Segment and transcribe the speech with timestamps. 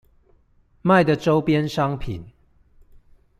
[0.83, 2.25] 賣的週邊商品